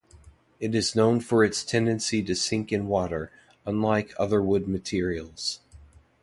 [0.59, 3.31] It is known for its tendency to sink in water,
[3.67, 5.59] unlike other wood materials.